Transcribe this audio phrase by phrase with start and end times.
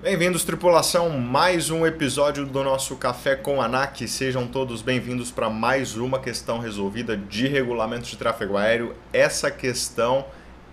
[0.00, 4.06] Bem-vindos, tripulação, mais um episódio do nosso Café com ANAC.
[4.06, 8.94] Sejam todos bem-vindos para mais uma questão resolvida de regulamento de tráfego aéreo.
[9.12, 10.26] Essa questão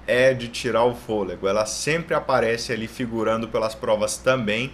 [0.05, 1.47] é de tirar o fôlego.
[1.47, 4.71] Ela sempre aparece ali figurando pelas provas também.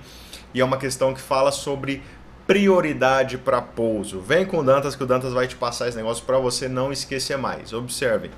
[0.54, 2.04] E é uma questão que fala sobre
[2.46, 4.20] prioridade para pouso.
[4.20, 6.92] Vem com o Dantas que o Dantas vai te passar esse negócio para você não
[6.92, 7.72] esquecer mais.
[7.72, 8.32] Observem.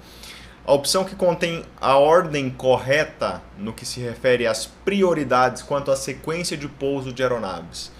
[0.66, 5.96] A opção que contém a ordem correta no que se refere às prioridades quanto à
[5.96, 7.92] sequência de pouso de aeronaves.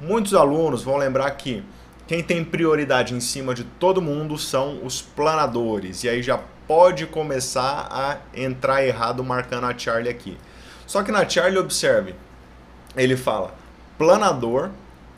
[0.00, 1.62] Muitos alunos vão lembrar que
[2.08, 7.06] quem tem prioridade em cima de todo mundo são os planadores, e aí já pode
[7.06, 10.36] começar a entrar errado marcando a Charlie aqui.
[10.88, 12.16] Só que na Charlie, observe,
[12.96, 13.54] ele fala
[13.96, 14.70] planador,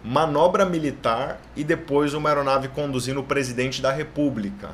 [0.05, 4.71] manobra militar e depois uma aeronave conduzindo o presidente da república.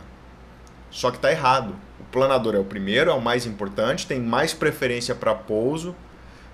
[0.91, 1.74] Só que está errado.
[2.01, 5.95] O planador é o primeiro, é o mais importante, tem mais preferência para pouso.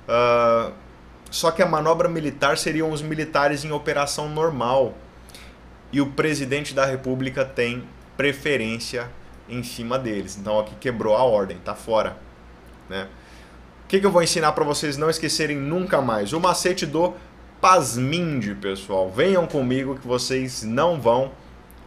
[0.09, 0.73] Uh,
[1.31, 4.95] só que a manobra militar seriam os militares em operação normal.
[5.93, 7.85] E o presidente da república tem
[8.17, 9.11] preferência
[9.49, 10.37] em cima deles.
[10.37, 12.17] Então aqui quebrou a ordem, tá fora.
[12.89, 13.09] Né?
[13.85, 16.33] O que, que eu vou ensinar para vocês não esquecerem nunca mais?
[16.33, 17.15] O macete do
[17.61, 19.11] Pasminde, pessoal.
[19.11, 21.33] Venham comigo que vocês não vão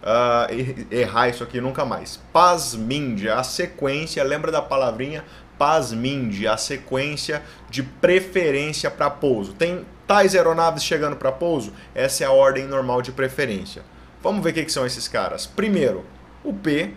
[0.03, 2.19] uh, errar isso aqui nunca mais.
[2.31, 5.23] Pasminde, a sequência, lembra da palavrinha
[5.57, 9.53] Pasminde, a sequência de preferência para pouso.
[9.53, 11.73] Tem tais aeronaves chegando para pouso?
[11.95, 13.83] Essa é a ordem normal de preferência.
[14.21, 15.45] Vamos ver o que, que são esses caras.
[15.45, 16.05] Primeiro,
[16.43, 16.93] o P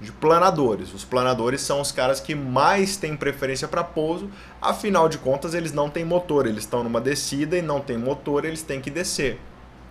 [0.00, 0.92] de planadores.
[0.92, 4.30] Os planadores são os caras que mais têm preferência para pouso,
[4.60, 8.44] afinal de contas eles não têm motor, eles estão numa descida e não tem motor,
[8.44, 9.38] eles têm que descer,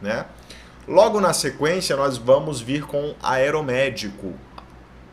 [0.01, 0.25] né?
[0.87, 4.33] Logo na sequência nós vamos vir com aeromédico,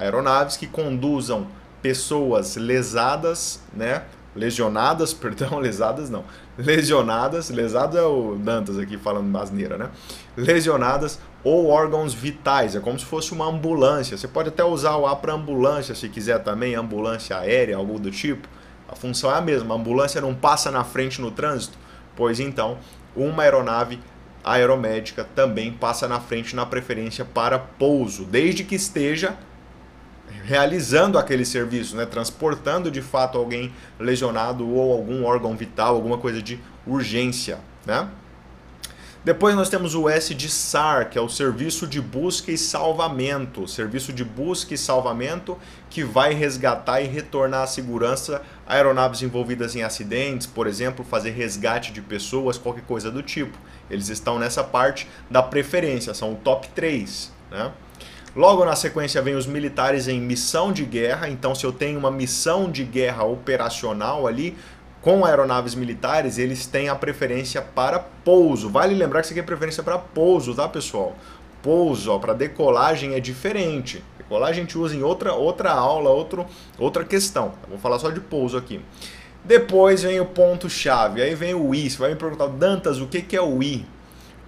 [0.00, 1.46] aeronaves que conduzam
[1.80, 4.02] pessoas lesadas, né?
[4.34, 6.24] Lesionadas, perdão, lesadas não.
[6.58, 9.90] Lesionadas, lesado é o Dantas aqui falando asneira, né?
[10.36, 14.16] Lesionadas ou órgãos vitais, é como se fosse uma ambulância.
[14.16, 18.10] Você pode até usar o A para ambulância se quiser também, ambulância aérea, algo do
[18.10, 18.48] tipo.
[18.88, 21.78] A função é a mesma, a ambulância não passa na frente no trânsito,
[22.16, 22.78] pois então
[23.14, 24.00] uma aeronave
[24.44, 29.36] aeromédica também passa na frente na preferência para pouso, desde que esteja
[30.44, 32.06] realizando aquele serviço, né?
[32.06, 37.58] transportando de fato alguém lesionado ou algum órgão vital, alguma coisa de urgência.
[37.84, 38.08] Né?
[39.22, 43.68] Depois nós temos o S de SAR, que é o Serviço de Busca e Salvamento.
[43.68, 45.58] Serviço de Busca e Salvamento
[45.90, 51.92] que vai resgatar e retornar à segurança aeronaves envolvidas em acidentes, por exemplo, fazer resgate
[51.92, 53.58] de pessoas, qualquer coisa do tipo.
[53.90, 57.30] Eles estão nessa parte da preferência, são o top 3.
[57.50, 57.70] Né?
[58.34, 61.28] Logo na sequência vem os militares em missão de guerra.
[61.28, 64.56] Então, se eu tenho uma missão de guerra operacional ali,
[65.00, 68.68] com aeronaves militares, eles têm a preferência para pouso.
[68.68, 71.16] Vale lembrar que isso aqui é preferência para pouso, tá, pessoal?
[71.62, 74.04] Pouso, para decolagem é diferente.
[74.18, 76.46] Decolagem a gente usa em outra, outra aula, outro,
[76.78, 77.52] outra questão.
[77.68, 78.80] vou falar só de pouso aqui.
[79.42, 81.88] Depois vem o ponto-chave, aí vem o I.
[81.88, 83.86] Você vai me perguntar, Dantas, o que, que é o I?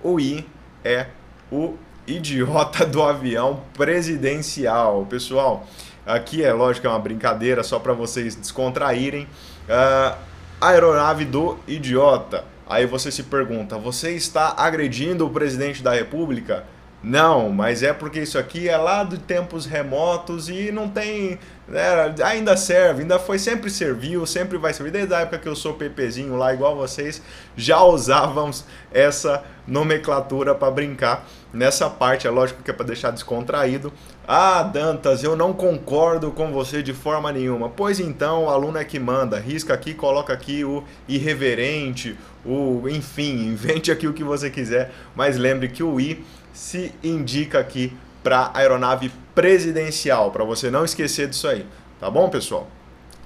[0.02, 0.46] O I
[0.84, 1.06] é
[1.50, 1.74] o
[2.06, 5.06] idiota do avião presidencial.
[5.08, 5.66] Pessoal,
[6.04, 9.26] aqui é lógico, é uma brincadeira só para vocês descontraírem.
[9.64, 10.31] Uh,
[10.62, 12.44] aeronave do idiota.
[12.68, 16.64] Aí você se pergunta: você está agredindo o presidente da república?
[17.02, 21.36] Não, mas é porque isso aqui é lá de tempos remotos e não tem.
[21.66, 24.92] Né, ainda serve, ainda foi, sempre serviu, sempre vai servir.
[24.92, 27.20] Desde a época que eu sou PPzinho lá, igual vocês,
[27.56, 31.26] já usávamos essa nomenclatura para brincar.
[31.52, 33.92] Nessa parte, é lógico que é para deixar descontraído.
[34.26, 37.68] Ah, Dantas, eu não concordo com você de forma nenhuma.
[37.68, 39.38] Pois então, o aluno é que manda.
[39.38, 44.92] Risca aqui, coloca aqui o irreverente, o enfim, invente aqui o que você quiser.
[45.14, 51.28] Mas lembre que o I se indica aqui para aeronave presidencial, para você não esquecer
[51.28, 51.66] disso aí,
[51.98, 52.68] tá bom, pessoal?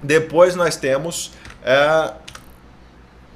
[0.01, 1.31] Depois nós temos
[1.63, 2.13] é,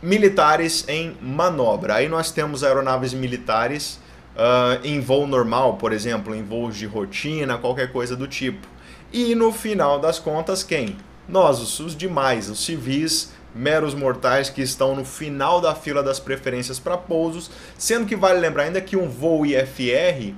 [0.02, 1.96] militares em manobra.
[1.96, 4.00] Aí nós temos aeronaves militares
[4.36, 8.68] uh, em voo normal, por exemplo, em voos de rotina, qualquer coisa do tipo.
[9.14, 10.98] E no final das contas, quem?
[11.28, 16.80] Nós, os demais, os civis meros mortais que estão no final da fila das preferências
[16.80, 20.33] para pousos, sendo que vale lembrar ainda que um voo IFR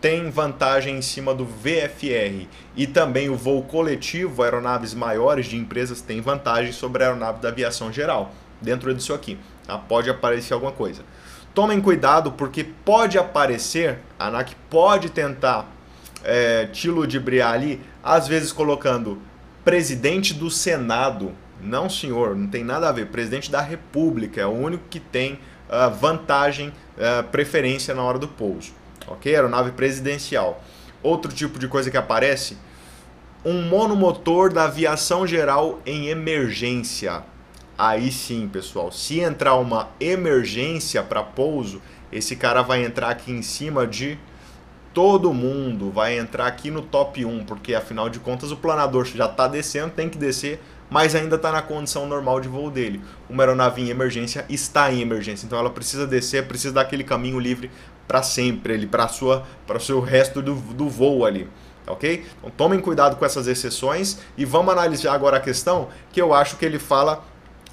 [0.00, 6.00] tem vantagem em cima do VFR e também o voo coletivo, aeronaves maiores de empresas
[6.00, 8.32] têm vantagem sobre a aeronave da aviação geral.
[8.60, 9.78] Dentro disso aqui, tá?
[9.78, 11.02] pode aparecer alguma coisa.
[11.54, 15.68] Tomem cuidado porque pode aparecer, a ANAC pode tentar
[16.22, 19.20] é, te ludibriar ali, às vezes colocando
[19.64, 23.06] presidente do Senado Não, senhor, não tem nada a ver.
[23.06, 25.34] Presidente da República é o único que tem
[25.68, 28.72] uh, vantagem, uh, preferência na hora do pouso.
[29.06, 29.34] Ok?
[29.34, 30.62] Aeronave presidencial.
[31.02, 32.56] Outro tipo de coisa que aparece:
[33.44, 37.22] um monomotor da aviação geral em emergência.
[37.76, 41.80] Aí sim, pessoal, se entrar uma emergência para pouso,
[42.10, 44.18] esse cara vai entrar aqui em cima de
[44.92, 49.26] todo mundo, vai entrar aqui no top 1, porque afinal de contas o planador já
[49.26, 53.00] está descendo, tem que descer, mas ainda está na condição normal de voo dele.
[53.28, 57.38] Uma aeronave em emergência está em emergência, então ela precisa descer, precisa dar aquele caminho
[57.38, 57.70] livre
[58.06, 61.48] para sempre, para sua para o seu resto do, do voo ali.
[61.86, 62.26] Ok?
[62.38, 66.56] Então tomem cuidado com essas exceções e vamos analisar agora a questão que eu acho
[66.56, 67.24] que ele fala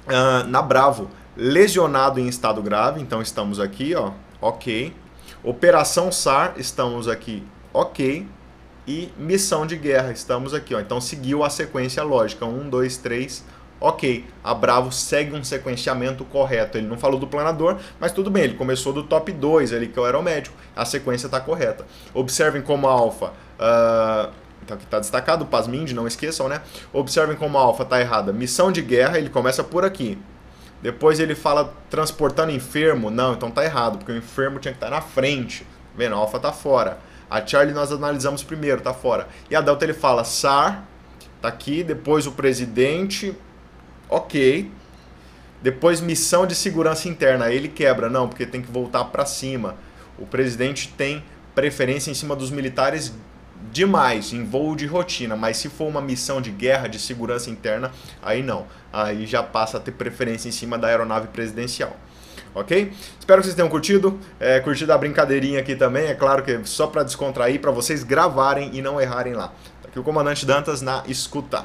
[0.06, 1.10] uh, na Bravo.
[1.36, 4.94] Lesionado em estado grave, então estamos aqui, ó, ok.
[5.44, 8.26] Operação SAR, estamos aqui, ok.
[8.86, 10.80] E missão de guerra, estamos aqui, ó.
[10.80, 13.44] Então seguiu a sequência lógica, 1, 2, 3,
[13.80, 14.24] ok.
[14.44, 16.78] A Bravo segue um sequenciamento correto.
[16.78, 19.98] Ele não falou do planador, mas tudo bem, ele começou do top 2, ali que
[19.98, 20.56] é o aeromédico.
[20.74, 21.84] A sequência está correta.
[22.14, 23.26] Observem como a Alfa.
[23.26, 26.60] Uh, então aqui está destacado, o Pasmind, não esqueçam, né?
[26.92, 28.32] Observem como a Alfa está errada.
[28.32, 30.16] Missão de guerra, ele começa por aqui.
[30.80, 33.10] Depois ele fala transportando enfermo.
[33.10, 35.64] Não, então tá errado, porque o enfermo tinha que estar tá na frente.
[35.64, 36.14] Tá vendo?
[36.14, 36.98] A Alfa tá fora.
[37.30, 39.28] A Charlie nós analisamos primeiro, tá fora.
[39.50, 40.84] E a Delta ele fala SAR,
[41.40, 43.34] tá aqui, depois o presidente,
[44.08, 44.70] ok.
[45.62, 49.76] Depois missão de segurança interna, ele quebra, não, porque tem que voltar para cima.
[50.18, 51.24] O presidente tem
[51.54, 53.12] preferência em cima dos militares
[53.72, 57.90] demais em voo de rotina, mas se for uma missão de guerra, de segurança interna,
[58.22, 58.66] aí não.
[58.92, 61.96] Aí já passa a ter preferência em cima da aeronave presidencial.
[62.54, 62.92] Ok?
[63.18, 64.18] Espero que vocês tenham curtido.
[64.38, 66.06] É, curtido a brincadeirinha aqui também.
[66.06, 69.48] É claro que só para descontrair, para vocês gravarem e não errarem lá.
[69.82, 71.64] Tá aqui o comandante Dantas na escuta.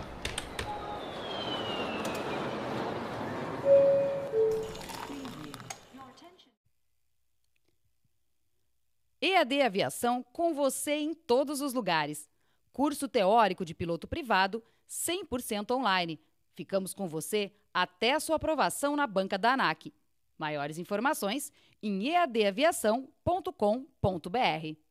[9.21, 12.27] EAD Aviação com você em todos os lugares.
[12.73, 16.19] Curso teórico de piloto privado 100% online.
[16.55, 19.93] Ficamos com você até sua aprovação na banca da ANAC.
[20.41, 21.51] Maiores informações
[21.83, 24.90] em eadaviação.com.br.